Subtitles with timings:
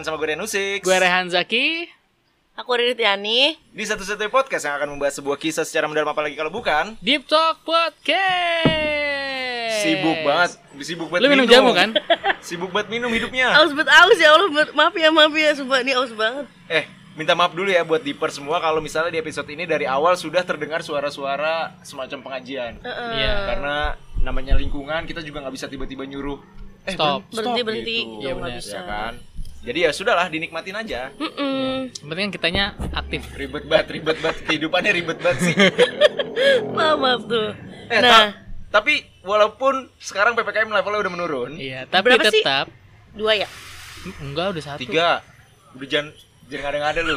[0.00, 1.84] barengan sama gue Renusik Gue Rehan Zaki.
[2.56, 3.52] Aku Riri Tiani.
[3.68, 7.60] Di satu-satunya podcast yang akan membahas sebuah kisah secara mendalam apalagi kalau bukan Deep Talk
[7.68, 8.16] Podcast.
[9.80, 11.92] Sibuk banget Sibuk banget Lu minum jamu kan?
[12.48, 15.92] Sibuk banget minum hidupnya Aus bet aus ya Allah, maaf ya maaf ya, sumpah ini
[15.92, 16.48] aus banget.
[16.72, 20.16] Eh minta maaf dulu ya buat Deeper semua kalau misalnya di episode ini dari awal
[20.16, 23.34] sudah terdengar suara-suara semacam pengajian Iya.
[23.52, 23.76] Karena
[24.24, 26.40] namanya lingkungan kita juga nggak bisa tiba-tiba nyuruh
[26.88, 27.28] eh, Stop.
[27.28, 28.20] Berhenti berhenti, gitu.
[28.24, 28.56] nggak benar.
[28.56, 28.72] bisa.
[28.72, 29.12] Ya kan
[29.60, 31.12] Jadi ya sudahlah dinikmatin aja.
[31.12, 33.28] Yang penting kan kitanya aktif.
[33.34, 35.54] Ribet banget, ribet banget Kehidupannya ribet banget sih
[36.76, 37.52] Maaf maaf tuh.
[37.86, 38.32] Eh, nah, ta-
[38.72, 42.40] tapi walaupun sekarang PPKM levelnya udah menurun, Iya, tapi Berapa sih?
[42.40, 42.72] tetap
[43.12, 43.48] dua ya.
[44.18, 44.80] enggak udah satu.
[44.80, 45.20] tiga,
[45.74, 46.08] udah jangan
[46.46, 47.14] jangan ngada-ngada lu.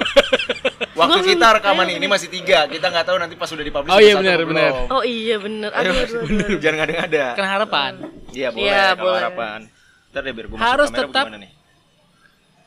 [0.99, 4.13] Waktu kita rekaman ini masih tiga, kita nggak tahu nanti pas udah dipublish Oh iya,
[4.15, 4.71] benar, benar.
[4.89, 5.69] Oh iya bener.
[5.71, 6.59] Ayo, Aduh, aduh, aduh, aduh.
[6.59, 7.25] jangan ngada-ngada.
[7.33, 7.91] Kan harapan.
[8.29, 9.19] Iya boleh, Iya, kalau boleh.
[9.21, 9.59] harapan.
[10.11, 11.51] Ntar deh biar gue Harus kamera tetap- gimana nih.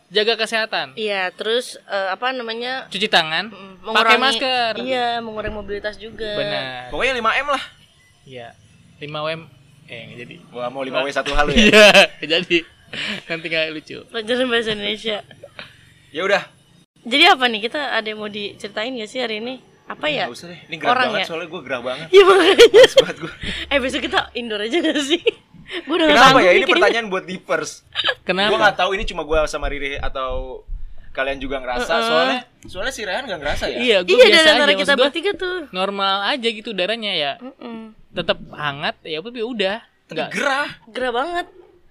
[0.06, 0.94] Jaga kesehatan.
[0.94, 2.86] Iya, terus eh, apa namanya?
[2.86, 4.72] Cuci tangan, mm, pakai mengurangi- masker.
[4.78, 6.30] Iya, mengurangi mobilitas juga.
[6.32, 6.88] Benar.
[6.88, 7.64] Pokoknya 5M lah.
[8.22, 8.48] Iya.
[8.96, 9.42] 5 WM
[9.86, 10.34] eh nggak jadi.
[10.50, 11.56] Wah, mau 5W satu hal ya.
[11.58, 11.86] Iya,
[12.32, 12.58] jadi.
[13.26, 13.98] Nanti nggak lucu.
[14.06, 15.18] Pelajaran bahasa Indonesia.
[16.10, 16.42] Ya udah.
[17.02, 17.60] Jadi apa nih?
[17.60, 19.58] Kita ada yang mau diceritain gak sih hari ini?
[19.86, 20.26] Apa ya?
[20.26, 20.60] Nggak usah deh.
[20.64, 21.26] Ini gerah Orang banget ya?
[21.28, 22.06] soalnya gue gerah banget.
[22.10, 22.66] Iya makanya.
[22.96, 23.32] Banget gue.
[23.70, 25.22] Eh besok kita indoor aja gak sih?
[25.82, 26.42] Gue udah gak Kenapa ya?
[26.42, 26.66] Ini kayaknya.
[26.70, 27.24] pertanyaan buat.
[28.08, 28.56] Gue Kenapa?
[28.56, 30.62] nggak tahu ini cuma gue sama Riri atau
[31.10, 34.52] kalian juga ngerasa soalnya soalnya si Rehan nggak ngerasa ya Iya, gue Iya biasa aja.
[34.68, 35.58] kita Maksud gua bertiga tuh.
[35.70, 37.32] normal aja gitu udaranya ya.
[37.38, 37.96] Mm-mm.
[38.12, 39.80] Tetap hangat ya tapi udah.
[40.04, 40.28] Tapi Enggak.
[40.30, 41.46] gerah Gerah banget.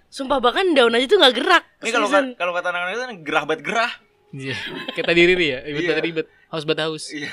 [0.07, 1.63] Sumpah bahkan daun aja tuh gak gerak.
[1.81, 3.91] ini kalau kalau kata anak-anak itu kan gerah banget gerah
[4.31, 4.55] Iya.
[4.93, 6.25] Kita diri ya, ribet banget ribet.
[6.47, 7.03] Haus banget haus.
[7.09, 7.31] iya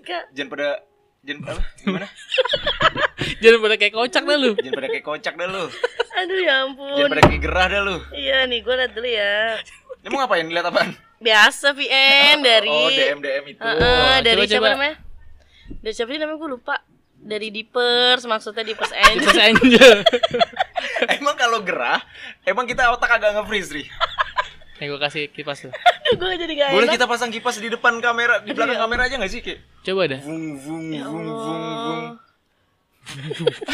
[0.00, 0.22] kak?
[0.30, 0.68] jangan pada
[1.20, 2.06] jangan apa gimana
[3.40, 4.50] Jangan pada kayak kocak dah lu.
[4.56, 5.64] jangan pada kayak kocak dah lu
[6.14, 6.96] Aduh ya ampun.
[6.96, 9.34] jangan pada kayak gerah dah lu Iya nih gue liat dulu ya.
[10.00, 12.68] Emang ngapain lihat apaan Biasa VN dari.
[12.70, 14.68] oh DM DM itu Heeh, dari coba, siapa coba.
[14.74, 14.94] namanya?
[15.78, 16.76] Dari siapa sih namanya gue lupa.
[17.20, 19.20] Dari Deepers maksudnya Deepers Angel.
[19.22, 19.92] Terus angel.
[21.16, 22.00] emang kalau gerah
[22.42, 23.84] emang kita otak agak nge-freeze Ri
[24.80, 25.72] Nih gue kasih kipas tuh.
[26.10, 26.94] gue jadi gak boleh enak.
[26.96, 30.20] kita pasang kipas di depan kamera di belakang kamera aja nggak sih kayak Coba dah.
[30.20, 32.04] vung vung Ya vung vung vung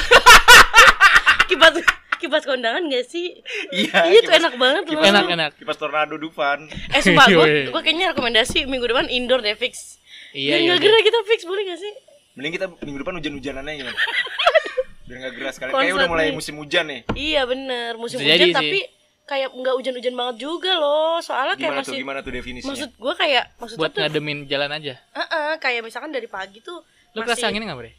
[1.46, 1.74] kipas
[2.16, 3.38] kipas kondangan gak sih?
[3.70, 5.00] iya Iya tuh kipas- enak banget loh.
[5.00, 5.50] Enak enak.
[5.54, 10.00] kipas tornado Dufan Eh sumpah gue, kayaknya rekomendasi minggu depan indoor deh fix.
[10.32, 10.70] Iya, Biar iya.
[10.72, 11.92] gak gerah kita fix boleh gak sih?
[12.34, 13.96] mending kita minggu depan hujan-hujanannya gimana
[15.08, 16.34] biar nggak gerah sekali kayak udah mulai nih.
[16.34, 18.84] musim hujan nih Iya bener musim Bisa hujan sih.
[19.26, 21.18] Kayak nggak hujan-hujan banget juga loh.
[21.18, 24.38] Soalnya kayak gimana tuh masih gimana tuh definisinya maksud gue kayak maksudnya Buat tuh ngademin
[24.46, 24.94] jalan aja.
[25.12, 26.78] Heeh, kayak misalkan dari pagi tuh
[27.12, 27.92] Lu masih kerasa anginnya nggak bre?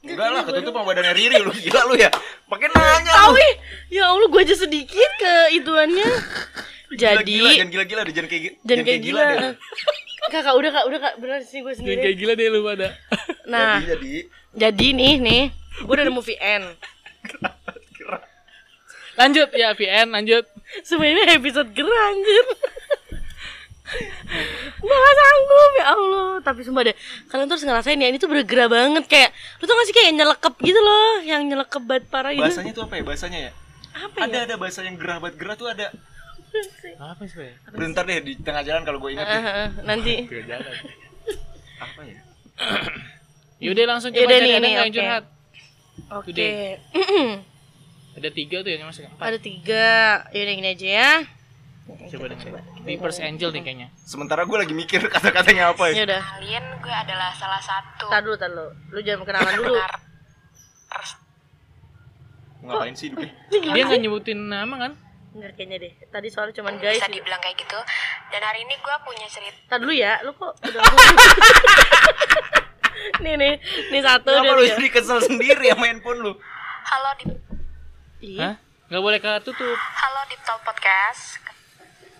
[0.00, 2.08] enggak lah ketutup sama badannya Riri lu gila lu ya
[2.46, 3.54] pakai nanya Tahu ih,
[3.90, 6.08] ya Allah gue aja sedikit ke ituannya.
[6.90, 9.20] Jadi gila, jangan gila-gila deh jangan kayak gi- jangan kayak gila.
[9.22, 9.52] deh
[10.32, 12.00] Kakak udah kak udah kak bener sih gue Jangan sendiri.
[12.02, 12.88] kayak gila deh lu pada.
[13.46, 14.12] Nah jadi jadi
[14.52, 15.42] jadi nih nih
[15.78, 16.62] gue udah nemu VN.
[19.20, 20.44] Lanjut ya VN lanjut.
[20.82, 22.46] Sebenarnya episode gerah anjir.
[24.78, 26.94] gue gak sanggup ya Allah Tapi sumpah deh
[27.26, 30.14] Kalian tuh harus ngerasain ya Ini tuh bergerah banget Kayak Lu tau gak sih kayak
[30.14, 33.52] nyelekep gitu loh Yang nyelekep banget parah gitu bahasanya tuh apa ya bahasanya ya
[33.98, 34.42] Apa ada ya?
[34.46, 35.90] ada bahasa yang gerah banget gerah tuh ada
[37.02, 37.50] Apa sih bre?
[37.74, 40.74] bentar deh di tengah jalan kalau gue ingat ah, ah, Nanti Tiga jalan.
[41.82, 42.18] apa ya
[43.66, 44.94] Yaudah langsung coba Yaudah cari nih, nih, yang oke.
[44.94, 45.24] curhat.
[46.14, 47.49] Oke Today.
[48.18, 49.22] Ada tiga tuh yang masuk empat.
[49.22, 49.88] Ada tiga.
[50.34, 51.12] Yaudah gini aja ya.
[51.90, 52.38] Coba deh.
[52.86, 53.88] Reverse Angel nih kayaknya.
[54.06, 56.02] sementara gue lagi mikir kata-katanya apa ya.
[56.02, 56.22] Yaudah.
[56.38, 58.06] Kalian gue adalah salah satu.
[58.10, 58.70] Tar dulu, tar dulu.
[58.94, 59.74] Lu jangan kenalan dulu.
[62.60, 63.30] Ngapain sih hidupnya?
[63.48, 64.92] Dia nggak nyebutin nama kan?
[65.30, 65.92] Bener kayaknya deh.
[66.10, 67.78] Tadi soalnya cuman guys bisa dibilang kayak gitu.
[68.34, 70.18] Dan hari ini gue punya cerita Tar dulu ya.
[70.26, 70.82] Lu kok udah
[73.24, 73.54] Nih nih.
[73.94, 76.34] Nih satu Kenapa lu jadi kesel sendiri ya main pun lu?
[76.90, 77.49] Halo di
[78.20, 78.60] Ih, Hah?
[78.92, 79.78] Nggak boleh ketutup.
[79.80, 81.40] halo di Talk Podcast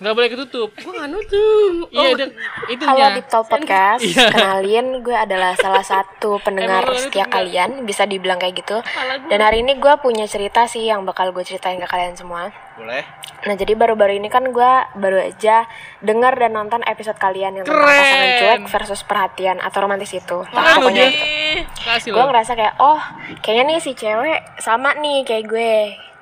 [0.00, 0.68] Nggak boleh ketutup.
[0.80, 3.08] Gua nggak nutup Iya, Oh, ada halo itunya.
[3.12, 4.26] di Talk Podcast Iya.
[4.28, 7.28] kenalin gue adalah salah satu pendengar setia enggak?
[7.30, 8.80] kalian bisa dibilang kayak gitu
[9.26, 13.04] dan hari ini gue punya cerita sih yang bakal gue ceritain ke kalian semua boleh
[13.40, 15.64] Nah jadi baru-baru ini kan gue baru aja
[15.98, 17.96] dengar dan nonton episode kalian yang tentang Keren.
[17.98, 20.44] pasangan cuek versus perhatian atau romantis itu.
[20.46, 22.08] Nah, pokoknya itu.
[22.10, 23.00] Gue ngerasa kayak oh
[23.40, 25.72] kayaknya nih si cewek sama nih kayak gue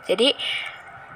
[0.05, 0.29] jadi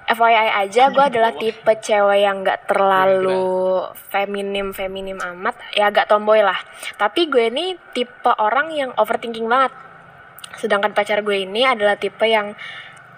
[0.02, 5.54] FYI aja gue adalah tipe cewek yang nggak terlalu feminim feminim amat.
[5.72, 6.58] Ya agak tomboy lah.
[6.98, 9.72] Tapi gue ini tipe orang yang overthinking banget.
[10.58, 12.58] Sedangkan pacar gue ini adalah tipe yang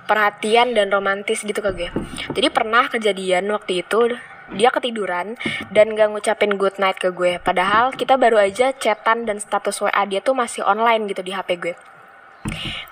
[0.05, 1.89] perhatian dan romantis gitu ke gue.
[2.37, 4.15] Jadi pernah kejadian waktu itu
[4.53, 5.41] dia ketiduran
[5.73, 7.41] dan gak ngucapin good night ke gue.
[7.41, 11.57] Padahal kita baru aja chatan dan status WA dia tuh masih online gitu di HP
[11.57, 11.75] gue.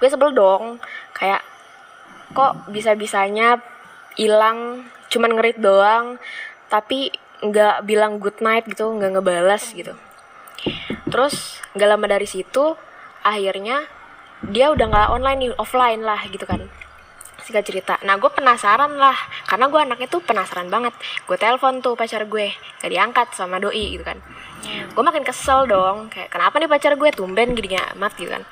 [0.00, 0.80] Gue sebel dong,
[1.12, 1.44] kayak
[2.32, 3.60] kok bisa-bisanya
[4.16, 6.16] hilang cuman ngerit doang
[6.72, 7.12] tapi
[7.42, 9.92] nggak bilang good night gitu nggak ngebalas gitu.
[11.10, 12.78] Terus nggak lama dari situ
[13.26, 13.84] akhirnya
[14.46, 16.66] dia udah nggak online nih offline lah gitu kan.
[17.42, 17.94] Singkat cerita.
[18.06, 19.18] Nah gue penasaran lah
[19.50, 20.94] karena gue anaknya tuh penasaran banget.
[21.26, 24.22] Gue telepon tuh pacar gue gak diangkat sama doi gitu kan.
[24.94, 28.46] Gue makin kesel dong kayak kenapa nih pacar gue tumben gini amat gitu kan.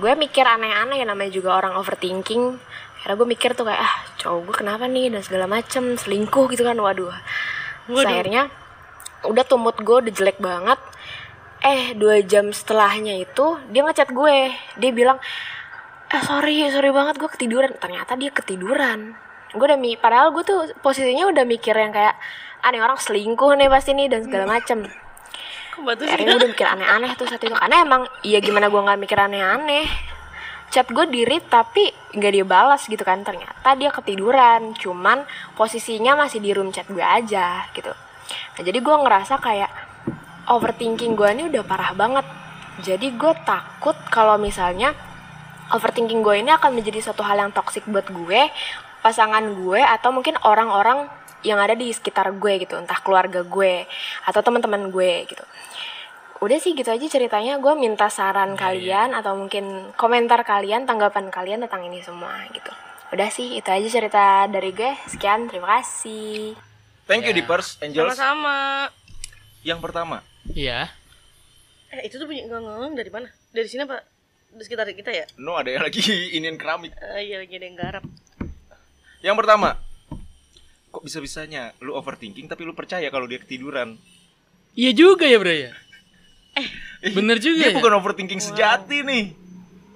[0.00, 2.56] Gue mikir aneh-aneh ya namanya juga orang overthinking
[3.06, 5.14] karena gue mikir tuh kayak ah cowok gue kenapa nih?
[5.14, 6.74] Dan segala macem selingkuh gitu kan.
[6.74, 7.14] Waduh.
[7.86, 8.10] Terus Waduh.
[8.10, 8.50] akhirnya
[9.22, 10.74] udah tuh mood gue udah jelek banget.
[11.62, 14.50] Eh dua jam setelahnya itu dia ngechat gue.
[14.82, 15.22] Dia bilang
[16.10, 17.78] eh sorry sorry banget gue ketiduran.
[17.78, 19.14] Ternyata dia ketiduran.
[19.54, 22.18] Gue udah mi padahal gue tuh posisinya udah mikir yang kayak
[22.66, 24.82] aneh orang selingkuh nih pasti nih dan segala macem.
[25.78, 27.54] Akhirnya gue udah mikir aneh-aneh tuh saat itu.
[27.54, 30.15] Karena emang iya gimana gue nggak mikir aneh-aneh
[30.76, 33.24] chat gue diri tapi nggak dia balas gitu kan.
[33.24, 35.24] Ternyata dia ketiduran cuman
[35.56, 37.96] posisinya masih di room chat gue aja gitu.
[38.52, 39.72] Nah jadi gue ngerasa kayak
[40.52, 42.28] overthinking gue ini udah parah banget.
[42.84, 44.92] Jadi gue takut kalau misalnya
[45.72, 48.52] overthinking gue ini akan menjadi suatu hal yang toksik buat gue
[49.00, 51.08] pasangan gue atau mungkin orang-orang
[51.46, 53.86] yang ada di sekitar gue gitu entah keluarga gue
[54.26, 55.44] atau teman-teman gue gitu
[56.36, 61.64] udah sih gitu aja ceritanya gue minta saran kalian atau mungkin komentar kalian tanggapan kalian
[61.64, 62.72] tentang ini semua gitu
[63.08, 66.52] udah sih itu aja cerita dari gue sekian terima kasih
[67.06, 67.38] Thank you Ya.
[67.38, 68.18] Dippers, Angels.
[68.18, 68.90] Sama-sama.
[69.62, 70.90] Yang pertama, Iya.
[71.94, 73.30] Eh, itu tuh bunyi ngomong dari mana?
[73.54, 74.02] Dari sini apa?
[74.50, 75.22] Di sekitar kita ya?
[75.38, 76.02] no ada yang lagi
[76.36, 76.90] iniin keramik.
[76.98, 78.04] Eh, iya lagi ada yang garap.
[79.22, 79.78] Yang pertama,
[80.90, 84.02] kok bisa-bisanya lu overthinking tapi lu percaya kalau dia ketiduran?
[84.74, 85.72] Iya juga ya, Bro ya.
[87.06, 87.74] Bener Dia juga ya?
[87.76, 89.24] bukan overthinking sejati nih.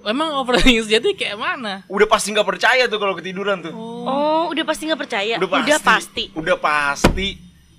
[0.01, 1.85] Emang overthinking sejati kayak mana?
[1.85, 3.73] Udah pasti nggak percaya tuh kalau ketiduran tuh.
[3.73, 5.35] Oh, udah pasti nggak percaya.
[5.37, 5.81] Udah pasti.
[5.81, 6.23] pasti.
[6.33, 7.27] Udah pasti.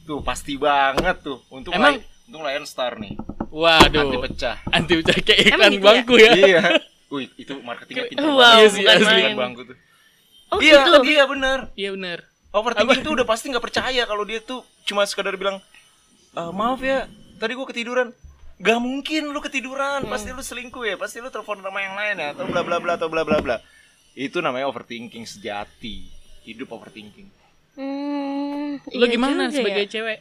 [0.02, 1.38] Tuh pasti banget tuh.
[1.49, 3.14] Untuk Emang- Untung Lion Star nih.
[3.52, 4.08] Waduh.
[4.08, 4.56] Anti pecah.
[4.70, 5.82] Anti pecah kayak Emang iklan gitu ya?
[5.85, 6.32] bangku ya.
[6.32, 6.62] iya.
[7.12, 8.56] Wih, itu marketingnya pintar Wow, banget.
[8.56, 9.23] Iya sih, bukan asli.
[9.37, 9.76] bangku tuh.
[10.49, 10.99] Oh, iya, gitu.
[11.06, 11.58] iya bener.
[11.73, 12.19] Iya bener.
[12.50, 15.61] Overthinking tuh udah pasti nggak percaya kalau dia tuh cuma sekadar bilang,
[16.32, 17.05] "Eh, maaf ya,
[17.37, 18.12] tadi gua ketiduran.
[18.60, 22.28] Gak mungkin lu ketiduran, pasti lu selingkuh ya, pasti lu telepon sama yang lain ya,
[22.37, 23.56] atau bla bla bla atau bla bla bla.
[24.12, 26.06] Itu namanya overthinking sejati.
[26.44, 27.31] Hidup overthinking.
[27.72, 29.90] Hmm, Lo iya gimana sebagai ya?
[29.90, 30.19] cewek?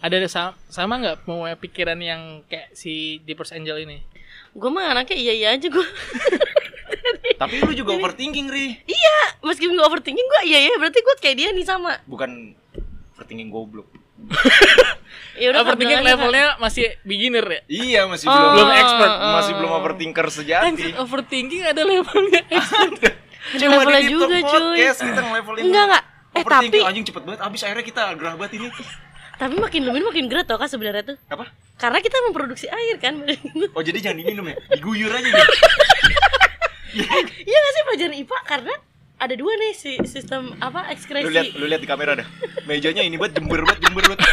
[0.00, 4.00] Ada sama, sama nggak mau pikiran yang kayak si Deepers Angel ini?
[4.52, 5.86] Gue mah anaknya iya iya aja gue.
[7.40, 8.76] Tapi lu juga overthinking, Ri.
[8.84, 11.96] iya, meskipun gue overthinking gue iya iya berarti gue kayak dia nih sama.
[12.04, 12.52] Bukan
[13.16, 13.88] overthinking goblok.
[15.32, 17.60] Ya udah Overthinking aja, levelnya masih beginner ya?
[17.66, 19.32] Iya, masih Oh, belum belum expert, oh.
[19.34, 20.64] masih belum overthinker sejati.
[20.66, 22.42] Anjir, overthinking ada levelnya.
[23.50, 24.60] Ada levelnya di juga, Talk cuy.
[24.76, 25.62] Podcast kita ngelevelin.
[25.64, 26.04] Enggak, enggak.
[26.04, 27.40] Eh, Overthinking tapi- anjing cepet banget.
[27.40, 28.68] Abis akhirnya kita gerah banget ini.
[29.32, 31.16] Tapi makin lumin makin gerat tau kan sebenarnya tuh.
[31.26, 31.48] Apa?
[31.74, 33.24] Karena kita memproduksi air kan.
[33.76, 34.56] Oh jadi jangan diminum ya?
[34.70, 35.52] Diguyur aja gitu.
[37.40, 38.74] Iya gak sih pelajaran IPA karena
[39.20, 41.28] ada dua nih si sistem apa Lu ekskresi.
[41.28, 42.26] lihat lu lihat di kamera dah.
[42.64, 44.20] Mejanya ini banget jember banget jember banget.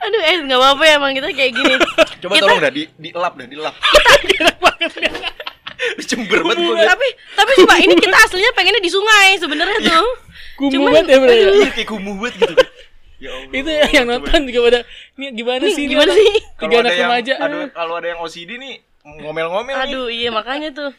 [0.00, 1.74] Aduh, eh nggak apa-apa ya emang kita kayak gini.
[2.18, 3.74] Coba Kita- tolong dah di di lap dah, di lap.
[6.00, 6.86] jember banget liat.
[6.92, 10.08] tapi tapi coba ini kita aslinya pengennya di sungai sebenarnya tuh.
[10.56, 11.48] Kumuh Cuman- banget ya bro ya?
[11.52, 12.54] Iya kayak kumuh banget gitu.
[13.20, 13.52] Ya Allah.
[13.52, 14.80] Itu yang nonton juga pada
[15.20, 16.32] Ini gimana Nih, sih ini gimana sih?
[16.56, 19.84] Tiga anak remaja aduh, kalau ada yang OCD nih ngomel-ngomel nih.
[19.84, 20.90] Aduh, iya makanya tuh.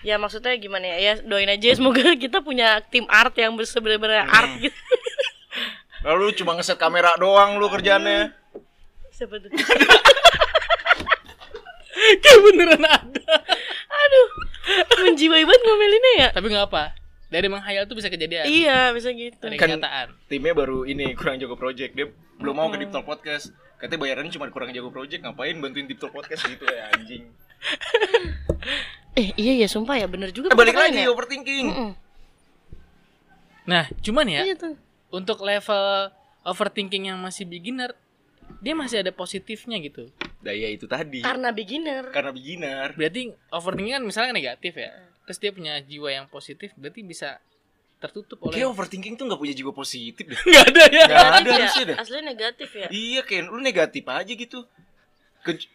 [0.00, 0.96] Ya maksudnya gimana ya?
[0.98, 4.32] Ya doain aja semoga kita punya tim art yang bener-bener Hmm.
[4.32, 4.74] art gitu.
[6.08, 8.32] Lalu cuma ngeset kamera doang lu kerjaannya.
[9.12, 9.50] Siapa tuh?
[12.00, 13.36] Kayak beneran ada
[13.90, 14.26] Aduh,
[15.04, 16.28] menjiwai banget ngomelinnya ya.
[16.32, 16.96] Tapi nggak apa
[17.28, 19.36] Dari menghayal tuh bisa kejadian Iya, bisa gitu.
[19.38, 21.92] Dari Kan- kenyataan Timnya baru ini kurang jago project.
[21.92, 22.08] Dia
[22.40, 23.52] belum mau ke Deep Talk Podcast.
[23.76, 27.28] Katanya bayarannya cuma kurang jago project, ngapain bantuin Deep Talk Podcast gitu ya anjing.
[29.12, 30.48] Eh, iya ya, sumpah ya, bener juga.
[30.48, 31.10] Eh balik lagi ya.
[31.10, 31.66] overthinking.
[31.66, 31.90] Mm-mm.
[33.66, 34.74] Nah cuman ya Iya tuh.
[35.10, 36.10] Untuk level
[36.42, 37.92] overthinking yang masih beginner
[38.58, 40.08] Dia masih ada positifnya gitu
[40.40, 41.20] Nah ya itu tadi.
[41.20, 42.08] Karena beginner.
[42.10, 42.96] Karena beginner.
[42.96, 44.90] Berarti overthinking kan misalnya negatif ya
[45.28, 47.38] Terus dia punya jiwa yang positif Berarti bisa
[48.00, 50.40] tertutup oleh Kayak overthinking tuh gak punya jiwa positif deh.
[50.48, 51.90] Nggak ada ya Nggak ada harusnya ya?
[51.92, 51.96] dah.
[52.00, 52.86] Aslinya negatif ya.
[52.88, 54.58] Iya Ken, lu negatif aja gitu.
[55.44, 55.68] Ke-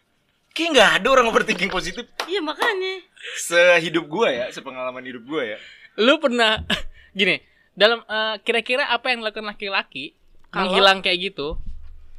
[0.56, 3.04] Kayak nggak ada orang overthinking positif Iya makanya.
[3.36, 5.58] sehidup gua ya, sepengalaman hidup gua ya.
[5.96, 6.64] Lu pernah
[7.12, 7.40] Gini
[7.72, 10.16] dalam eh, kira-kira apa yang dilakukan laki-laki
[10.48, 11.60] Kalau- menghilang kayak gitu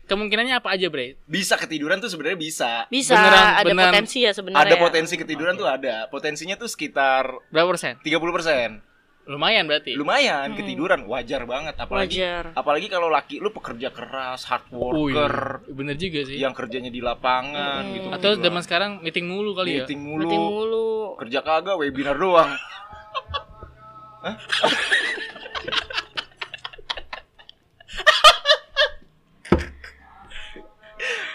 [0.05, 2.71] kemungkinannya apa aja bre Bisa ketiduran tuh sebenarnya bisa.
[2.87, 3.91] Bisa Beneran- ada beneran.
[3.91, 4.63] potensi ya sebenarnya.
[4.63, 6.05] Ada potensi ketiduran tuh ada.
[6.07, 8.86] Potensinya tuh sekitar berapa persen 30%.
[9.27, 12.45] Lumayan berarti Lumayan ketiduran, wajar banget apalagi Wajar.
[12.53, 15.19] apalagi kalau laki lu pekerja keras, hard Oh, iya.
[15.19, 15.35] worker
[15.69, 18.07] bener juga sih yang kerjanya di lapangan gitu.
[18.09, 20.87] atau zaman sekarang meeting mulu kali ya meeting mulu, Meeting mulu.
[21.17, 22.55] kerja kagak, webinar doang.
[24.17, 24.35] Hah?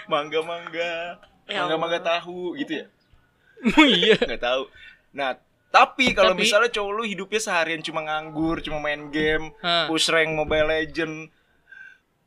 [0.07, 0.91] mangga mangga,
[1.47, 2.09] Ya mangga mangga Allah.
[2.19, 2.85] tahu gitu ya?
[3.79, 4.61] oh iya Nggak tahu.
[5.15, 5.29] Nah,
[5.73, 9.89] tapi kalau Tapi- misalnya cowok lu hidupnya seharian cuma nganggur, cuma main game, Hah.
[9.89, 11.33] push rank Mobile Legend,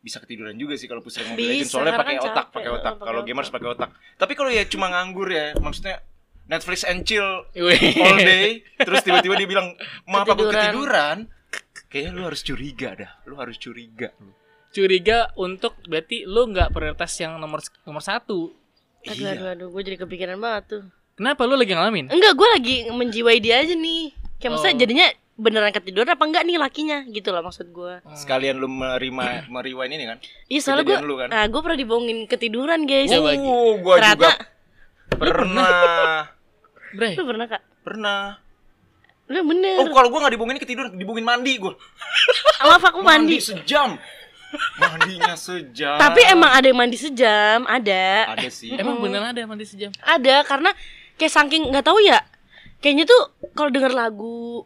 [0.03, 2.71] bisa ketiduran juga sih kalau push rank Mobile Bisa, Legend soalnya pakai kan otak, pakai
[2.73, 2.93] otak.
[2.99, 3.91] Kalau gamers pakai otak.
[4.17, 6.03] Tapi kalau ya cuma nganggur ya, maksudnya
[6.47, 9.75] Netflix and chill all day, terus tiba-tiba dia bilang,
[10.05, 11.17] "Maaf aku Ketiduran." ketiduran."
[11.87, 13.11] Kayaknya lu harus curiga dah.
[13.25, 14.11] Lu harus curiga.
[14.69, 18.53] curiga untuk berarti lu nggak prioritas yang nomor nomor satu
[19.07, 19.33] Aduh, Iya.
[19.33, 20.85] aduh, aduh, gue jadi kepikiran banget tuh.
[21.17, 24.13] Kenapa lu lagi ngalamin Enggak, gue lagi menjiwai dia aja nih.
[24.37, 24.81] Kayak maksudnya Oh.
[24.81, 25.07] jadinya
[25.37, 28.01] beneran ketiduran apa enggak nih lakinya gitu lah maksud gue.
[28.13, 30.19] Sekalian lu menerima meriwain ini kan?
[30.47, 31.29] Iya soalnya gue, kan?
[31.29, 33.13] nah gue pernah dibohongin ketiduran guys.
[33.13, 34.33] Oh, gua Ternyata, juga
[35.13, 36.29] pernah.
[36.93, 37.63] bre lu pernah kak?
[37.81, 38.21] pernah.
[39.27, 39.77] Lu bener.
[39.83, 41.75] Oh, kalau gua nggak dibohongin ketiduran, dibohongin mandi gua.
[42.67, 43.37] Maaf aku mandi.
[43.43, 43.99] sejam.
[44.79, 45.99] Mandinya sejam.
[45.99, 48.31] Tapi emang ada yang mandi sejam, ada.
[48.33, 48.73] ada sih.
[48.73, 50.71] emang beneran ada mandi sejam Ada karena
[51.17, 52.21] kayak saking nggak tahu ya.
[52.79, 53.21] Kayaknya tuh
[53.53, 54.63] kalau denger lagu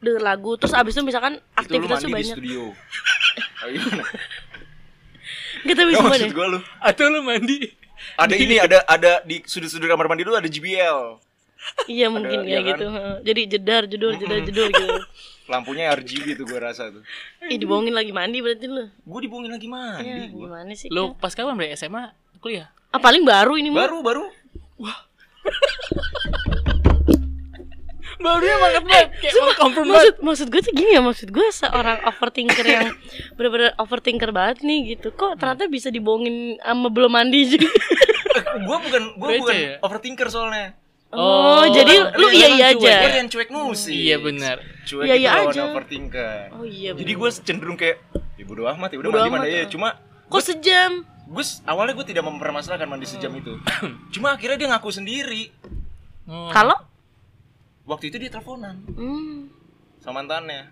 [0.00, 2.36] denger lagu terus abis itu misalkan aktivitas tuh mandi di banyak.
[2.36, 2.62] studio.
[5.60, 6.08] Gak tahu gimana.
[6.08, 6.58] maksud gua lu.
[6.80, 7.68] atau lu mandi
[8.16, 11.20] Ada ini, ada ada di sudut-sudut kamar mandi lu ada JBL.
[11.84, 12.68] Iya mungkin Ada, ya kan?
[12.72, 12.86] gitu.
[12.88, 13.16] heeh.
[13.20, 14.88] Jadi jedar, jedor, jedar, jedor gitu.
[15.52, 17.04] Lampunya RGB tuh gua rasa tuh.
[17.44, 18.88] Ih dibohongin lagi mandi berarti lu.
[19.04, 20.48] Gua dibohongin lagi Ya, mandi gua.
[20.48, 20.88] gimana sih?
[20.88, 23.84] lu pas kapan bre SMA kuliah Ah, paling baru ini mah.
[23.84, 24.24] Baru baru
[28.20, 31.98] barunya banget banget kayak mau confirm Maksud maksud gue tuh gini ya, maksud gue seorang
[32.04, 32.92] overthinker yang
[33.32, 35.08] bener-bener overthinker banget nih gitu.
[35.10, 37.64] Kok ternyata bisa dibohongin sama belum mandi juga.
[37.66, 39.72] Eh, gua bukan gua Bece bukan ya?
[39.80, 40.76] overthinker soalnya.
[41.10, 41.18] Oh,
[41.58, 42.94] Oh, jadi lu lu iya iya aja.
[43.00, 43.90] Gua yang cuek nusis.
[43.90, 45.62] iya benar Cuek Iya, itu iya lawan aja.
[45.66, 46.42] overthinker.
[46.54, 46.90] Oh iya.
[46.92, 47.96] Jadi gue cenderung kayak
[48.36, 49.58] ya bodo amat ya udah mandi mandi aja.
[49.58, 49.66] ah.
[49.66, 49.88] Cuma
[50.28, 50.92] Kok sejam?
[51.30, 53.54] Gue awalnya gue tidak mempermasalahkan mandi sejam itu.
[54.14, 55.54] Cuma akhirnya dia ngaku sendiri.
[56.26, 56.50] oh.
[56.50, 56.74] Kalau
[57.86, 59.50] Waktu itu dia teleponan hmm.
[59.98, 60.70] sama mantannya.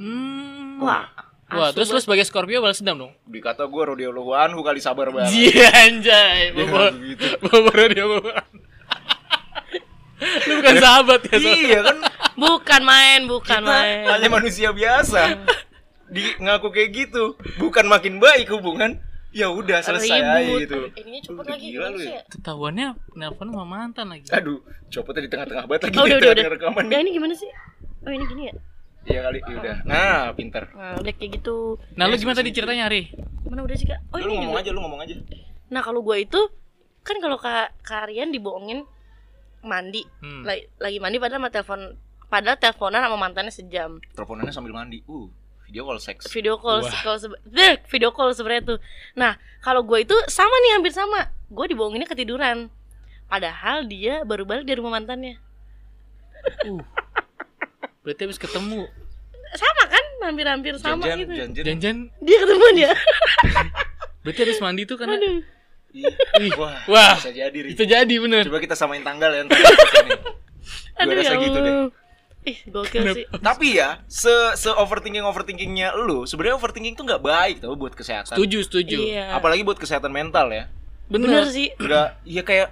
[0.00, 0.80] hmm.
[0.80, 1.04] Wah.
[1.52, 5.28] wah terus lu sebagai Scorpio balas dendam dong Dikata gue rodeo luanhu kali sabar banget.
[5.52, 7.26] Iya anjay Dia bawa ngaku gitu.
[7.92, 8.32] dia bawa
[10.48, 11.48] lu bukan sahabat ya so?
[11.52, 11.96] iya kan
[12.34, 14.10] Bukan main, bukan kita main.
[14.10, 15.46] hanya manusia biasa.
[16.10, 18.98] Di ngaku kayak gitu, bukan makin baik hubungan.
[19.34, 20.60] Ya udah selesai aja Ribut.
[20.62, 20.78] gitu.
[20.94, 21.66] Ininya lagi.
[21.66, 22.22] gila gimana lu sih ya.
[22.30, 26.46] ketahuannya nelpon sama mantan lagi Aduh, copotnya di tengah-tengah banget lagi Oh, udah, udah, udah.
[26.54, 26.82] rekaman.
[26.86, 27.50] Udah ini gimana sih?
[28.00, 28.54] Oh ini gini ya?
[29.04, 29.76] Iya kali, ya udah.
[29.84, 30.64] Nah, pinter.
[30.70, 31.76] Nah, udah kayak gitu.
[31.92, 33.12] nah lu gimana tadi ceritanya Ari
[33.44, 34.00] Mana udah sih kak?
[34.08, 34.62] Oh lu ini ngomong juga.
[34.62, 35.14] aja, lu ngomong aja.
[35.66, 36.40] Nah kalau gue itu
[37.02, 38.86] kan kalau kak Karian dibohongin
[39.60, 40.40] mandi, Hmm.
[40.42, 41.80] lagi, lagi mandi padahal sama telepon,
[42.26, 43.96] padahal teleponan sama mantannya sejam.
[44.12, 45.00] Teleponannya sambil mandi.
[45.04, 45.28] Uh,
[45.64, 46.24] video call seks.
[46.28, 46.80] Video call,
[47.16, 48.78] sebe- Deh, video call sebenarnya tuh.
[49.14, 51.20] Nah kalau gue itu sama nih hampir sama.
[51.46, 52.68] Gue dibohonginnya ketiduran.
[53.24, 55.40] Padahal dia baru balik dari rumah mantannya.
[56.62, 56.82] uh
[58.04, 58.84] berarti habis ketemu
[59.54, 60.04] Sama kan?
[60.20, 61.32] Hampir-hampir sama Janjian, gitu.
[61.34, 61.64] janjian.
[61.66, 62.92] janjian Dia ketemuan ya.
[64.24, 65.40] berarti habis mandi tuh karena Aduh.
[65.94, 67.14] Ih, Wah, Wah.
[67.16, 67.54] bisa jadi.
[67.54, 67.70] Ri.
[67.70, 69.42] bisa jadi bener Coba kita samain tanggal ya
[71.00, 71.74] Aduh rasa ya gitu deh.
[72.44, 73.24] Ih, gokil sih.
[73.40, 74.28] Tapi ya, se
[74.60, 78.36] se overthinking overthinkingnya lu, sebenarnya overthinking tuh nggak baik tau buat kesehatan.
[78.36, 79.32] setuju setuju Iya.
[79.32, 80.68] Apalagi buat kesehatan mental ya.
[81.08, 81.72] Bener bener, sih.
[81.80, 82.68] Udah, ya kayak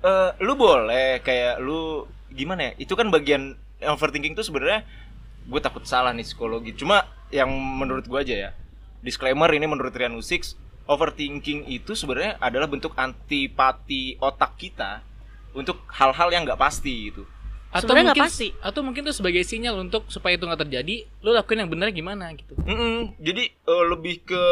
[0.00, 2.88] eh lu boleh kayak lu gimana ya?
[2.88, 4.88] Itu kan bagian overthinking tuh sebenarnya
[5.44, 6.72] gue takut salah nih psikologi.
[6.72, 8.50] Cuma yang menurut gue aja ya.
[9.04, 10.56] Disclaimer ini menurut Rian Usix,
[10.88, 15.04] overthinking itu sebenarnya adalah bentuk antipati otak kita
[15.52, 17.28] untuk hal-hal yang nggak pasti gitu.
[17.72, 18.50] Atau mungkin pasti.
[18.58, 22.26] atau mungkin tuh sebagai sinyal untuk supaya itu nggak terjadi lu lakuin yang benar gimana
[22.32, 24.42] gitu Mm-mm, jadi eh, lebih ke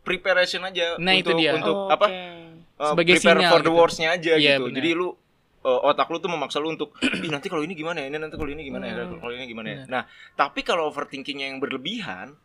[0.00, 1.52] preparation aja Nah, itu untuk dia.
[1.52, 1.92] untuk Oke.
[1.92, 2.38] apa eh,
[2.78, 3.74] Sebagai prepare sinyal for the gitu.
[3.76, 4.64] worst-nya aja Iya, gitu.
[4.64, 4.76] benar.
[4.76, 5.08] Jadi lu
[5.60, 8.06] eh, otak lu tuh memaksa lu untuk Ih, nanti kalau ini gimana ya?
[8.06, 8.94] Ini nanti kalau ini gimana ya?
[9.00, 9.18] Hmm.
[9.18, 9.78] Kalau ini gimana ya?
[9.84, 12.38] Nah, tapi kalau overthinkingnya yang berlebihan,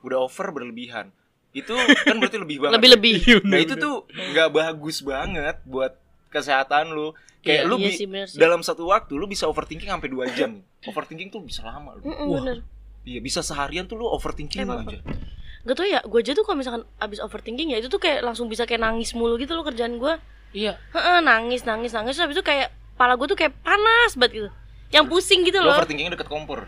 [0.00, 1.08] udah over berlebihan.
[1.50, 1.72] Itu
[2.04, 2.76] kan berarti lebih banget.
[2.76, 3.16] Lebih-lebih.
[3.42, 5.96] Nah, itu tuh nggak bagus banget buat
[6.28, 7.12] kesehatan lu.
[7.38, 8.36] Kayak Iya, lu iya sih, benar sih.
[8.36, 10.58] dalam satu waktu lu bisa overthinking sampai 2 jam.
[10.82, 12.02] Overthinking tuh bisa lama lu.
[12.04, 12.36] Mm-mm, Wah.
[12.40, 12.58] bener.
[13.02, 14.98] Iya, bisa seharian tuh lu overthinking Emang, aja.
[15.60, 18.46] Gak tau ya, gue aja tuh kalau misalkan abis overthinking ya itu tuh kayak langsung
[18.46, 20.14] bisa kayak nangis mulu gitu loh kerjaan gue.
[20.50, 20.76] Iya.
[20.90, 22.14] Heeh, nangis, nangis, nangis.
[22.14, 24.50] Terus habis itu kayak kepala gue tuh kayak panas banget gitu.
[24.88, 25.76] Yang pusing gitu Lu loh.
[25.76, 26.64] overthinkingnya deket kompor.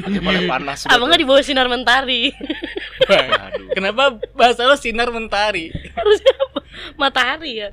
[0.00, 0.88] Paling panas.
[0.88, 2.32] Abang nggak di bawah sinar mentari.
[3.04, 3.68] Aduh.
[3.70, 5.68] Kenapa bahasa lo sinar mentari?
[5.92, 6.53] Harusnya apa?
[7.00, 7.68] Matahari ya.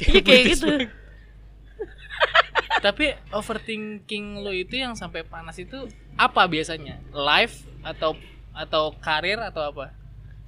[0.00, 0.68] Iya kayak gitu.
[2.84, 7.00] Tapi overthinking lo itu yang sampai panas itu apa biasanya?
[7.12, 8.16] Life atau
[8.56, 9.92] atau karir atau apa?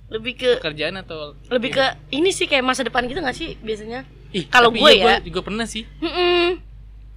[0.08, 4.08] Lebih ke Pekerjaan atau lebih ke ini sih kayak masa depan gitu gak sih biasanya?
[4.52, 5.04] Kalau gue iya, ya.
[5.20, 6.60] gue juga pernah sih Mm-mm.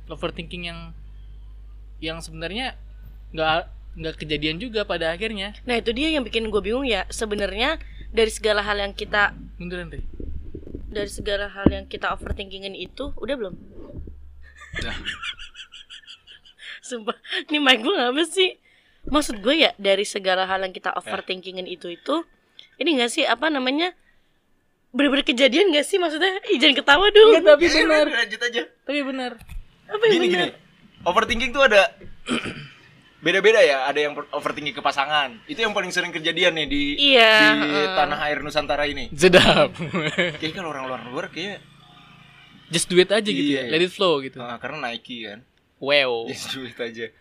[0.07, 0.79] overthinking yang
[1.99, 2.75] yang sebenarnya
[3.35, 3.67] nggak
[3.99, 5.55] nggak kejadian juga pada akhirnya.
[5.67, 7.03] Nah itu dia yang bikin gue bingung ya.
[7.11, 7.79] Sebenarnya
[8.11, 10.03] dari segala hal yang kita Munduran deh.
[10.91, 13.55] Dari segala hal yang kita overthinkingin itu udah belum?
[14.77, 14.95] Udah.
[16.87, 17.15] Sumpah,
[17.47, 18.59] ini mic gue apa sih?
[19.01, 22.21] Maksud gue ya dari segala hal yang kita overthinkingin itu itu
[22.77, 23.95] ini gak sih apa namanya
[24.91, 26.37] bener-bener kejadian gak sih maksudnya?
[26.51, 27.31] Ih, jangan ketawa dong.
[27.39, 28.05] tapi Eh, benar.
[28.05, 28.61] Lanjut aja.
[28.83, 29.31] Tapi benar.
[29.87, 30.49] Apa yang Gini bener?
[30.51, 30.59] gini.
[31.01, 31.81] Overthinking tuh ada
[33.21, 33.85] beda-beda ya.
[33.85, 35.37] Ada yang overthinking ke pasangan.
[35.45, 37.87] Itu yang paling sering kejadian nih di Iya, di heeh.
[37.95, 39.07] tanah air Nusantara ini.
[39.13, 39.71] Sedap.
[40.35, 41.61] Kayaknya kalau orang luar luar kayak
[42.67, 43.67] Just do it aja gitu ya.
[43.67, 43.69] Iya.
[43.69, 44.39] Let it flow gitu.
[44.39, 45.43] ah, karena Nike kan.
[45.77, 46.23] Wow.
[46.29, 47.11] Just do it aja.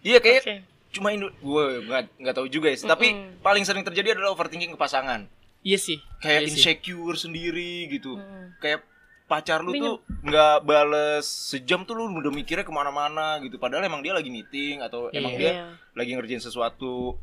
[0.00, 0.56] Iya kayak Oke.
[0.90, 2.78] cuma Indo gue nggak nggak tahu juga ya.
[2.80, 3.38] Tapi Mm-mm.
[3.40, 5.26] paling sering terjadi adalah overthinking ke pasangan.
[5.60, 5.98] Iya sih.
[6.18, 6.54] Kayak Iya sih.
[6.56, 8.16] insecure sendiri gitu.
[8.16, 8.56] Mm.
[8.58, 8.80] Kayak
[9.30, 9.86] pacar lu Minum.
[9.86, 13.56] tuh nggak bales sejam tuh lu udah mikirnya ke mana-mana gitu.
[13.56, 15.38] Padahal emang dia lagi meeting atau emang Iya.
[15.38, 15.64] dia Iya.
[15.94, 17.14] lagi ngerjain sesuatu.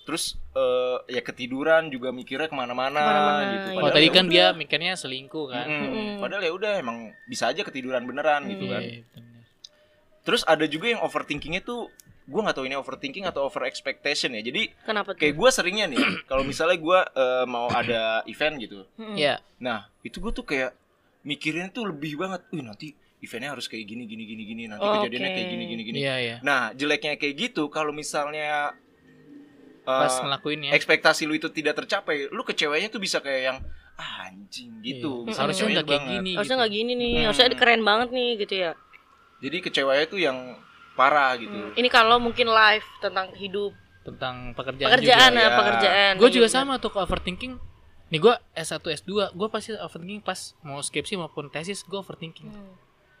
[0.00, 3.68] Terus eh, ya ketiduran juga mikirnya ke mana-mana, Ke mana-mana, gitu.
[3.68, 3.70] iya.
[3.70, 4.34] Oh Padahal tadi ya kan udah.
[4.34, 5.66] dia mikirnya selingkuh kan.
[5.66, 5.86] Mm-mm.
[5.86, 6.16] Mm-mm.
[6.18, 8.82] Padahal ya udah emang bisa aja ketiduran beneran gitu kan.
[8.82, 9.42] Iya, bener.
[10.20, 11.86] Terus ada juga yang overthinkingnya tuh
[12.22, 14.40] gue nggak tahu ini overthinking atau over expectation ya.
[14.40, 15.18] Jadi Kenapa tuh?
[15.18, 18.80] kayak gue seringnya nih kalau misalnya gue eh, mau ada event gitu.
[19.14, 19.38] Iya.
[19.58, 20.74] Nah itu gue tuh kayak
[21.22, 22.42] mikirin tuh lebih banget.
[22.50, 24.62] Wih nanti eventnya harus kayak gini gini gini gini.
[24.66, 25.98] Nanti Oh, kejadiannya kayak gini gini gini.
[25.98, 26.36] Iya, iya.
[26.40, 28.72] Nah jeleknya kayak gitu kalau misalnya
[29.80, 30.70] eh, Pas ngelakuinnya.
[30.72, 33.58] ekspektasi lu itu tidak tercapai, lu ke ceweknya tuh bisa kayak yang
[33.96, 35.24] ah, anjing gitu.
[35.24, 36.32] Bisa Harusnya nggak kayak gini.
[36.32, 36.60] Harusnya gitu.
[36.60, 37.24] nggak gini nih, Hmm.
[37.26, 38.72] harusnya keren banget nih gitu ya.
[39.40, 40.38] Jadi kecewanya tuh yang
[40.92, 41.52] parah gitu.
[41.52, 41.72] Hmm.
[41.76, 45.40] Ini kalau mungkin live tentang hidup, tentang pekerjaan, pekerjaan juga.
[45.40, 45.56] ya, ya.
[45.56, 46.12] pekerjaan.
[46.16, 47.56] Gue juga sama tuh ke overthinking.
[48.10, 52.50] Nih gue S1 S2, gue pasti overthinking pas mau skripsi maupun tesis gue overthinking.
[52.50, 52.74] Hmm.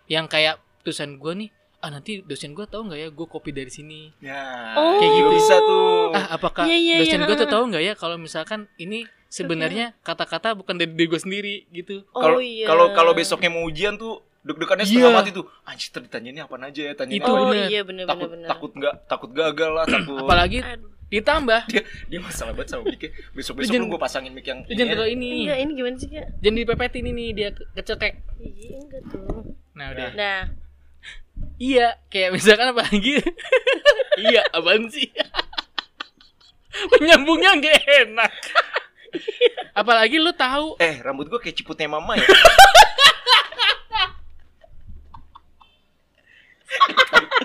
[0.06, 1.48] Yang kayak tulisan gue nih,
[1.78, 4.10] ah nanti dosen gue tahu nggak ya gue copy dari sini.
[4.18, 4.98] Ya, Oh.
[4.98, 6.10] kayak gitu bisa tuh.
[6.10, 7.26] Ah apakah Iya, iya, dosen iya.
[7.26, 11.54] gue tuh tahu nggak ya kalau misalkan ini sebenarnya kata-kata bukan dari diri gue sendiri
[11.70, 12.02] gitu.
[12.10, 12.66] Kalau Oh iya.
[12.66, 14.90] kalau kalau besoknya mau ujian tuh deg-degannya Iya.
[14.98, 15.46] setengah mati tuh.
[15.62, 17.30] Anjir tadi tanyainnya apa aja ya, tanyainnya Itu?
[17.30, 18.48] Oh iya bener takut bener bener.
[18.50, 20.18] takut nggak takut gagal lah, takut.
[20.18, 20.90] Apalagi Aduh.
[21.10, 23.02] Ditambah dia dia masalah banget sama mic
[23.34, 25.44] Besok-besok Jangan- lu gue pasangin mic yang Lu jangan ini.
[25.44, 26.26] Enggak, ini gimana sih kak?
[26.38, 28.14] Jangan dipepetin ini dia ke- kecekek.
[28.38, 29.42] Iya enggak tuh.
[29.74, 30.10] Nah udah.
[30.14, 30.40] Nah,
[31.56, 33.20] Iya, kayak misalkan apa lagi?
[34.24, 35.08] iya, apaan sih?
[36.90, 38.32] Menyambungnya nggak enak.
[39.72, 42.24] Apalagi lu tahu Eh, rambut gue kayak ciputnya mama ya.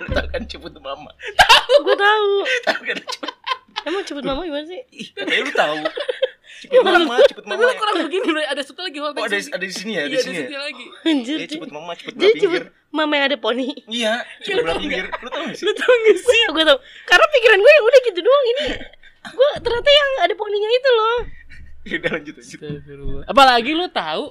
[0.05, 1.11] Tahu kan ciput mama.
[1.77, 2.31] gue tahu.
[2.63, 3.34] Tahu kan ciput.
[3.85, 4.81] Emang cepet mama gimana sih?
[4.91, 5.77] Ih, katanya lu tahu.
[6.55, 7.69] Ciput mama, ciput Tapi mama.
[7.69, 10.23] lu kurang begini ada satu lagi Oh, ada ada di sini ya, Iya, di ada
[10.23, 10.41] sini ya.
[10.41, 10.85] satu lagi.
[11.05, 11.37] Anjir.
[11.37, 12.41] Iya, ciput mama, Jadi belah pinggir.
[12.41, 13.67] cepet mama yang ada poni.
[13.85, 15.05] Iya, ciput belah pinggir.
[15.05, 15.63] Lu tahu gak sih?
[15.63, 16.39] Lu tau gak sih?
[16.49, 16.77] gue tau.
[17.05, 18.65] Karena pikiran gue yang udah gitu doang ini.
[19.25, 21.17] Gue ternyata yang ada poninya itu loh.
[21.85, 22.59] Ya udah lanjut lanjut.
[23.25, 24.23] Apalagi lu tahu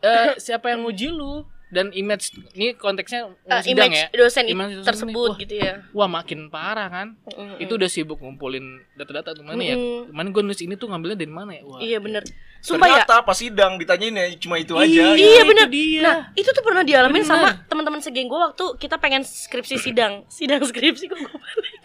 [0.00, 1.42] eh siapa yang nguji lu
[1.72, 3.32] dan image ini konteksnya
[3.64, 4.06] sidang image ya.
[4.12, 5.74] dosen Image dosen tersebut nih, wah, gitu ya.
[5.96, 7.16] Wah, makin parah kan.
[7.32, 7.64] Mm-mm.
[7.64, 9.72] Itu udah sibuk ngumpulin data-data tuh mana ya?
[9.72, 10.12] Mm-mm.
[10.12, 11.64] Kemarin gue nulis ini tuh ngambilnya dari mana ya?
[11.64, 11.80] Wah.
[11.80, 12.28] Iya bener.
[12.60, 13.08] Sumpah ya.
[13.08, 15.16] Ternyata pas sidang ditanyain ya cuma itu aja.
[15.16, 15.66] Iya, itu bener.
[15.72, 16.02] dia.
[16.04, 17.32] Nah itu tuh pernah dialamin Bener.
[17.32, 21.84] sama teman-teman segeng gue waktu kita pengen skripsi sidang, sidang skripsi kok gue balik.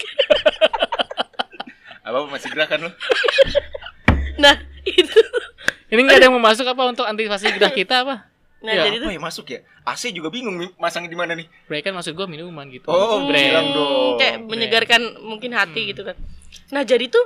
[2.04, 2.92] Apa masih gerakan lu?
[4.38, 5.18] Nah itu.
[5.88, 8.28] Ini nggak ada yang mau masuk apa untuk antisipasi gerak kita apa?
[8.68, 9.60] Nah Ya, jadi tuh Apa ya masuk ya?
[9.88, 11.48] AC juga bingung nih, masangnya di mana nih?
[11.66, 12.92] Break kan maksud gue minuman gitu.
[12.92, 13.40] Oh, Brand.
[13.40, 14.20] bilang dong.
[14.20, 16.20] kayak menyegarkan mungkin hati gitu kan.
[16.76, 17.24] Nah jadi tuh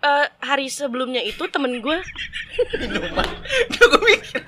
[0.00, 1.98] eh, hari sebelumnya itu temen gue
[2.86, 3.26] Minuman.
[3.74, 4.42] Gue gue mikir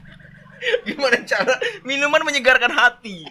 [0.87, 3.27] gimana cara minuman menyegarkan hati.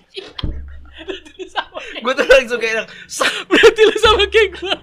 [2.00, 4.76] Gue tuh langsung kayak "Sak." Berarti lu sama kayak gue.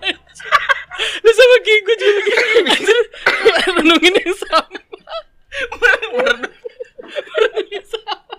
[1.21, 2.71] Lu sama kayak gue juga begini.
[2.71, 2.99] Anjir,
[3.77, 4.79] renungin yang sama.
[7.07, 8.37] Renungin yang sama.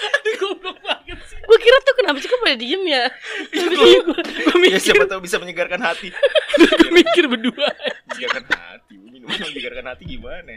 [0.00, 1.36] Aduh goblok banget sih.
[1.36, 3.04] gue kira tuh kenapa sih kok pada diem ya?
[3.52, 3.66] Iya,
[4.00, 4.16] gue
[4.48, 6.08] Ya mikir, siapa tahu bisa menyegarkan hati.
[6.56, 7.68] gue mikir berdua.
[8.08, 8.94] menyegarkan hati.
[8.96, 10.56] Minum menyegarkan hati gimana?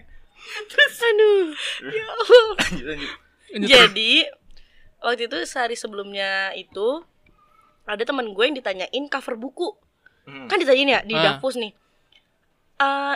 [1.04, 1.52] Aduh.
[1.84, 2.48] Ya Allah.
[2.64, 3.12] Lanjut lanjut.
[3.64, 4.12] Jadi
[4.98, 7.04] waktu itu sehari sebelumnya itu
[7.84, 9.76] ada teman gue yang ditanyain cover buku.
[10.24, 10.48] Hmm.
[10.48, 11.36] Kan ditanyain ya di Ah.
[11.36, 11.76] Davos nih.
[12.80, 13.16] Eh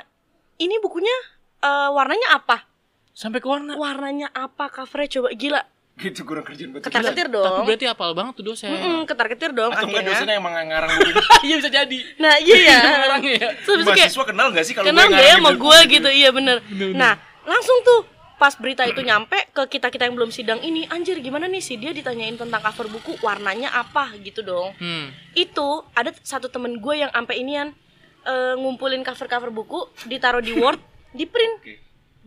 [0.60, 1.14] ini bukunya
[1.60, 2.65] eh, warnanya apa?
[3.12, 3.74] Sampai ke warna.
[3.74, 5.62] Warnanya apa covernya coba gila.
[5.98, 7.65] Gitu kurang kerjaan buat Ketar ketir Tapi dong.
[7.65, 8.70] berarti apal banget tuh dosen.
[8.70, 11.10] Mm-mm, ketar ketir dong Atau enggak dosennya emang ngarang buku
[11.50, 11.98] Iya bisa jadi.
[12.17, 12.80] Nah iya ya.
[13.04, 13.50] Orangnya ya.
[13.58, 16.10] Habis itu kayak Mahasiswa kenal gak sih kalau kenal nggak ya sama buku gue gitu
[16.13, 16.58] iya bener.
[16.63, 17.00] Bener, bener.
[17.02, 18.06] Nah langsung tuh
[18.38, 21.74] pas berita itu nyampe ke kita kita yang belum sidang ini anjir gimana nih sih
[21.74, 25.10] dia ditanyain tentang cover buku warnanya apa gitu dong Hmm.
[25.34, 27.74] itu ada satu temen gue yang sampai inian
[28.22, 30.78] eh, ngumpulin cover cover buku ditaruh di word
[31.12, 31.76] di print Oke.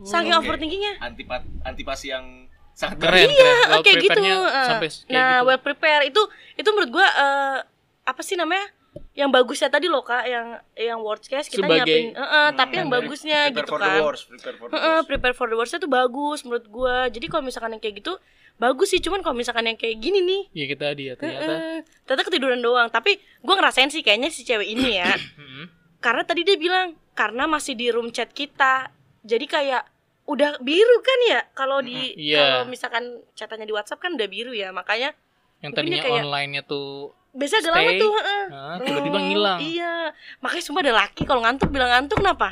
[0.03, 0.41] saking Oke.
[0.43, 2.27] overthinkingnya Antipat antipasi yang
[2.73, 4.41] sangat Keren, iya Well kayak gitu eh.
[4.65, 5.47] sampai kayak nah gitu.
[5.47, 6.23] well prepare itu
[6.55, 7.59] itu menurut gue eh,
[8.03, 8.65] apa sih namanya
[9.13, 12.75] yang bagusnya tadi loh kak yang yang worst case kita Sebagai- nyiapin eh, eh, tapi
[12.75, 15.07] yang bagusnya prepare gitu for kan the wars, prepare for the Heeh, wars.
[15.07, 17.07] prepare for the worst itu bagus menurut gua.
[17.07, 18.17] Jadi kalau misalkan yang kayak gitu
[18.57, 21.49] bagus sih, cuman kalau misalkan yang kayak gini nih, Iya kita dia ternyata.
[21.49, 22.89] heeh, ternyata ketiduran doang.
[22.89, 25.65] Tapi gua ngerasain sih kayaknya si cewek ini ya, Hmm.
[25.99, 28.89] karena tadi dia bilang karena masih di room chat kita,
[29.21, 29.83] jadi kayak
[30.25, 32.39] udah biru kan ya kalau di Iya.
[32.39, 33.05] kalau misalkan
[33.35, 35.13] chatannya di WhatsApp kan udah biru ya, makanya
[35.61, 38.13] Yang tadinya kayak- online-nya tuh biasa agak lama tuh.
[38.17, 38.45] heeh.
[38.51, 39.59] ah, tiba-tiba Oh, ngilang.
[39.61, 39.95] Iya,
[40.41, 42.49] makanya semua ada laki kalau ngantuk bilang ngantuk kenapa?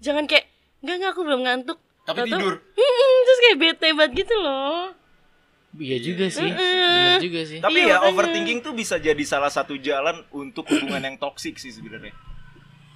[0.00, 0.46] Jangan kayak
[0.80, 1.78] enggak enggak aku belum ngantuk.
[2.02, 2.54] Tapi Tahu-tahu, tidur.
[3.20, 4.96] Terus kayak bete banget gitu loh.
[5.70, 6.48] Iya juga sih.
[6.48, 7.58] Bener juga sih.
[7.60, 8.08] Tapi Iya, ya makanya.
[8.08, 12.16] overthinking tuh bisa jadi salah satu jalan untuk hubungan yang toksik sih sebenarnya.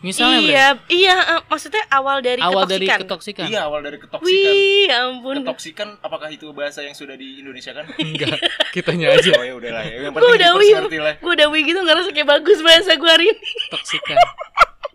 [0.02, 3.06] Misalnya iya, iya, eh, maksudnya awal dari Bre, awal dari ketoksikan.
[3.06, 3.46] ketoksikan.
[3.46, 4.26] Iya, awal dari ketoksikan.
[4.50, 5.34] Wih, ya ampun.
[5.38, 7.86] Ketoksikan apakah itu bahasa yang sudah di Indonesia kan?
[7.94, 8.34] Enggak,
[8.70, 9.96] kitanya aja Oh ya udahlah ya.
[10.00, 10.70] Yang penting udah wih,
[11.16, 13.42] gue udah wih gitu ngerasa kayak bagus bahasa gue hari ini.
[13.70, 14.18] toksikan.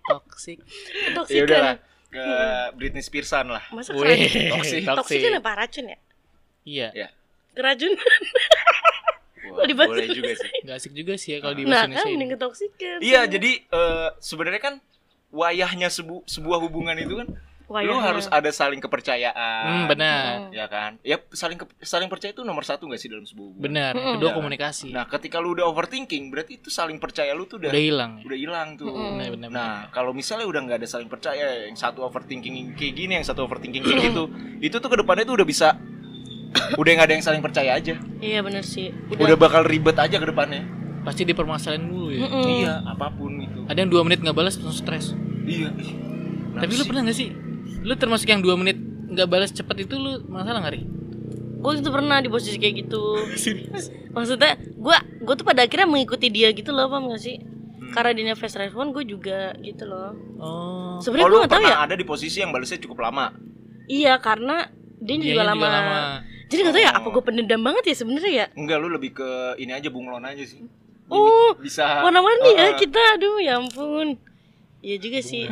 [0.05, 0.59] Toksik.
[0.59, 1.45] Ya Ketoksikan.
[1.45, 1.75] udahlah
[2.07, 2.25] ke
[2.75, 3.63] Britney Spearsan lah.
[3.69, 4.51] Masa Wih, kerajun?
[4.53, 4.81] Toksik.
[4.85, 5.97] Toksikan apa racun ya?
[6.63, 7.07] Iya, Ya.
[7.53, 7.95] Kerajun.
[9.47, 9.87] Wah, Oh, dibahas.
[9.89, 10.51] boleh juga sih.
[10.61, 12.35] nggak asik juga sih ya kalau di Nah, bahasa kan mending ini.
[12.35, 12.97] ketoksikan.
[12.99, 14.73] Iya, jadi eh, sebenarnya kan
[15.29, 17.27] wayahnya sebu sebuah hubungan itu kan
[17.67, 17.99] lu Wayahnya.
[17.99, 19.65] harus ada saling kepercayaan.
[19.67, 20.47] Hmm, benar.
[20.49, 20.95] Ya kan?
[21.03, 23.63] Ya saling ke- saling percaya itu nomor satu gak sih dalam sebuah hubungan?
[23.67, 23.91] Benar.
[23.91, 24.13] Mm-mm.
[24.15, 24.35] Kedua Ya.
[24.35, 24.87] komunikasi.
[24.87, 28.11] Nah, ketika lu udah overthinking, berarti itu saling percaya lu tuh udah udah hilang.
[28.13, 28.23] ya?
[28.23, 28.87] udah hilang tuh.
[28.87, 33.13] Benar, benar, Nah, kalau misalnya udah nggak ada saling percaya, yang satu overthinking kayak gini,
[33.13, 34.31] yang satu overthinking kayak gitu,
[34.63, 35.75] itu tuh ke depannya tuh udah bisa
[36.79, 37.99] udah nggak ada yang saling percaya aja.
[38.17, 38.95] Iya bener sih.
[39.11, 40.63] Udah, bakal ribet aja ke depannya.
[41.07, 42.27] Pasti dipermasalahin dulu ya.
[42.27, 42.43] Mm-mm.
[42.59, 43.63] Iya, apa pun itu.
[43.63, 45.15] Ada yang dua menit nggak balas langsung stres.
[45.47, 45.71] Iya.
[45.71, 46.87] Kenapa Tapi lu sih?
[46.91, 47.29] pernah nggak sih?
[47.79, 48.75] Lu termasuk yang dua menit
[49.07, 50.83] nggak balas cepet itu lu masalah nggak ri?
[51.57, 53.01] Gue itu pernah di posisi kayak gitu.
[53.39, 53.87] Serius?
[54.11, 57.39] Maksudnya, gue gue tuh pada akhirnya mengikuti dia gitu loh, paham gak sih?
[57.39, 57.91] Hmm.
[57.95, 60.11] Karena dia fast respon, gue juga gitu loh.
[60.37, 60.95] Oh.
[60.99, 61.85] Sebenarnya Oh, gue lu gak pernah ya.
[61.87, 63.31] ada di posisi yang balasnya cukup lama.
[63.87, 64.67] Iya, karena
[64.99, 65.67] dia Dianya juga lama.
[66.47, 66.97] Jadi gak tahu ya, Oh.
[66.99, 68.45] apa gue pendendam banget ya sebenarnya ya?
[68.53, 70.61] Enggak, lu lebih ke ini aja bunglon aja sih.
[71.07, 72.75] Oh, bisa Warna-warni Oh, ya oh.
[72.75, 74.19] kita, aduh ya ampun.
[74.79, 75.47] Iya juga sih.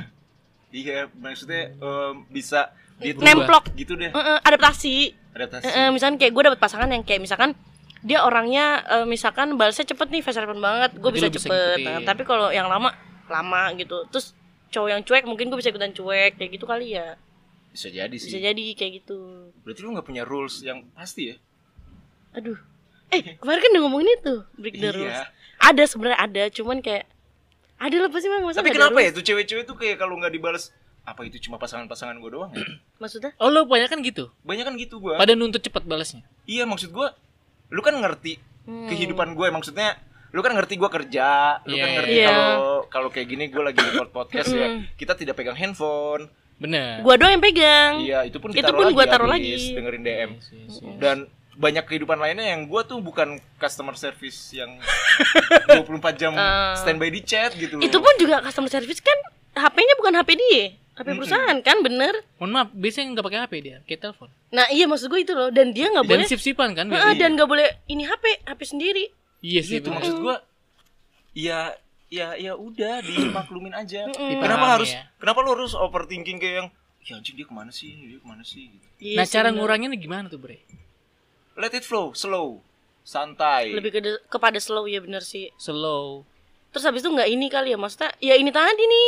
[0.70, 3.24] Iya, maksudnya em, bisa Berubah.
[3.24, 4.08] Nemplok, gitu deh.
[4.08, 4.96] Eh, eh, adaptasi.
[5.32, 5.64] Adaptasi.
[5.64, 7.52] Eh, eh, misalkan kayak gue dapet pasangan yang kayak misalkan
[8.00, 11.88] dia orangnya eh, misalkan balasnya cepet nih fast respon banget gue bisa bisa cepet ngikutin.
[11.90, 14.32] Nah, tapi kalau yang lama lama gitu terus
[14.70, 17.20] cowok yang cuek mungkin gue bisa ikutan cuek kayak gitu kali ya
[17.68, 18.30] Bisa jadi sih.
[18.30, 21.36] bisa jadi kayak gitu Berarti lu nggak punya rules yang pasti ya?
[22.32, 22.56] aduh
[23.10, 25.20] eh kemarin kan udah ngomongin itu break the Iya.
[25.66, 27.06] Ada sebenarnya ada cuman kayak
[27.76, 30.70] ada lah pasti masa Tapi kenapa ya tuh cewek-cewek tuh kayak kalau nggak dibales
[31.04, 32.64] apa itu cuma pasangan-pasangan gue doang ya?
[33.02, 34.32] maksudnya Oh lu banyak kan gitu?
[34.42, 35.14] Banyak kan gitu gue.
[35.14, 36.24] Pada nuntut cepet balasnya.
[36.46, 37.08] Iya maksud gue,
[37.70, 38.90] lu kan ngerti Hmm.
[38.90, 39.94] kehidupan gue maksudnya
[40.34, 42.28] lu kan ngerti gue kerja, lu kan Iya, ngerti iya.
[42.28, 42.58] kalau
[42.90, 46.26] kalau kayak gini gue lagi record podcast ya, kita tidak pegang handphone.
[46.56, 47.04] Bener.
[47.04, 49.54] gua doang yang pegang Iya, itu pun Itu ditaruh pun lagi gua taruh lagi.
[49.70, 50.30] dengerin DM.
[50.34, 50.98] Yes, yes, yes.
[50.98, 51.18] Dan
[51.56, 54.76] banyak kehidupan lainnya yang gue tuh bukan customer service yang
[55.72, 56.76] 24 jam Eh.
[56.78, 57.82] standby di chat gitu loh.
[57.82, 59.16] itu pun juga customer service kan
[59.56, 60.64] HP-nya bukan HP dia
[60.94, 64.28] HP perusahaan kan bener Mohon maaf, biasanya nggak pakai HP dia, kayak telepon.
[64.50, 66.86] nah iya maksud gue itu loh dan dia nggak Dan boleh sip-sipan kan?
[66.86, 67.18] Heeh, biasanya.
[67.18, 69.06] dan nggak boleh ini HP HP sendiri
[69.38, 70.36] Iya Iya sih, itu maksud gua
[71.32, 71.76] ya
[72.08, 74.08] ya ya udah dimaklumin aja.
[74.10, 75.04] Kenapa harus ya.
[75.16, 76.68] kenapa lu harus overthinking kayak yang
[77.02, 78.88] ya anjing dia ke mana sih dia ke mana sih gitu.
[78.98, 80.64] Iya Nah cara nguranginnya gimana tuh bre?
[81.56, 82.60] Let it flow, slow,
[83.02, 83.72] santai.
[83.72, 86.26] lebih ke kepada slow ya bener sih Slow.
[86.70, 89.08] terus habis itu nggak ini kali ya maksudnya ya ini tadi nih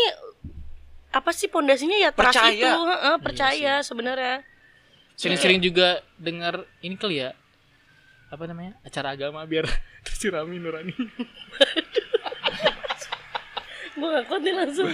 [1.10, 2.53] apa sih pondasinya ya trust Percaya.
[2.53, 4.36] itu heeh, percaya Iya sebenarnya
[5.13, 7.33] Sering-sering juga dengar ini kali ya.
[8.27, 9.65] apa namanya acara agama biar
[10.05, 10.93] tersirami nurani
[13.97, 14.93] Gue gak kuat nih langsung.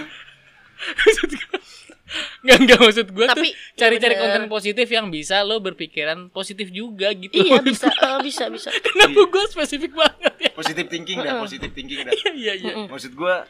[2.44, 4.52] maksud gua nggak nggak maksud gue tuh Tapi, cari-cari iya konten bener.
[4.52, 8.68] positif yang bisa lo berpikiran positif juga gitu Iya bisa, eh, bisa, bisa.
[8.70, 12.12] kenapa gue spesifik banget ya Positif thinking dah, positif thinking dah.
[12.36, 13.48] iya iya Maksud gua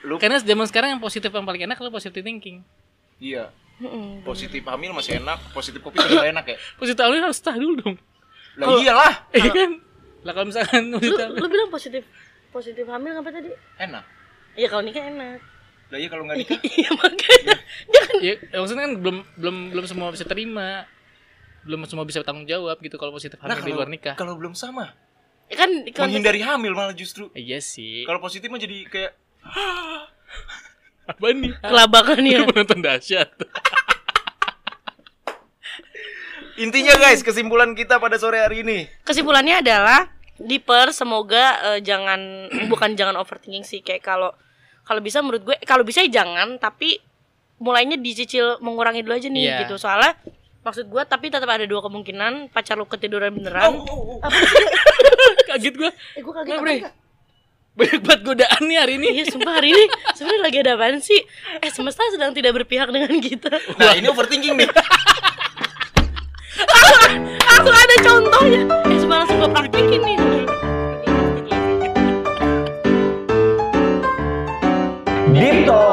[0.00, 2.64] lu karena zaman sekarang yang positif yang paling enak lo positive thinking
[3.16, 3.52] iya,
[4.22, 6.56] positif hamil masih enak, positif kopi juga enak ya.
[6.74, 7.96] positif awalnya harus tahu dulu dong
[8.56, 9.70] Lah iyalah, iya kan
[10.20, 12.02] lah kalau misalkan Lu, positif lu bilang positif
[12.50, 13.52] positif hamil apa tadi?
[13.78, 14.04] enak.
[14.52, 15.38] Iya kalau nikah enak.
[15.90, 17.56] Lah iya kalau nggak nikah, Iya makanya.
[17.94, 18.18] Jangan.
[18.22, 20.86] Ya, ya maksudnya kan belum belum belum semua bisa terima.
[21.60, 24.14] Belum semua bisa tanggung jawab gitu kalau positif nah hamil di kalau luar nikah.
[24.16, 24.96] kalau belum sama,
[25.46, 27.28] kan konteks- menghindari hamil malah justru.
[27.34, 28.06] iya sih.
[28.06, 29.12] Kalau positif mah jadi kayak
[31.04, 31.52] apa nih?
[31.60, 32.38] Kelabakan ya.
[32.46, 33.28] Penonton dahsyat?
[36.60, 38.84] Intinya guys, kesimpulan kita pada sore hari ini.
[39.02, 42.20] Kesimpulannya adalah Diper semoga eh, jangan
[42.72, 44.32] bukan jangan overthinking sih kayak kalau
[44.90, 46.98] kalau bisa menurut gue kalau bisa ya jangan tapi
[47.62, 49.58] mulainya dicicil mengurangi dulu aja nih Iya.
[49.62, 50.18] gitu soalnya
[50.60, 53.78] maksud gue tapi tetap ada dua kemungkinan pacar lu ketiduran beneran
[55.48, 56.92] kaget gua eh gue kaget enggak?
[57.70, 61.22] banyak banget godaan nih hari ini Iya sumpah hari ini sebenarnya lagi ada apaan sih?
[61.62, 63.46] Eh semesta sedang tidak berpihak dengan kita.
[63.78, 64.68] Nah ini overthinking nih.
[67.46, 68.60] Langsung ada contohnya.
[68.90, 69.22] Eh sumpah
[75.40, 75.89] Dito,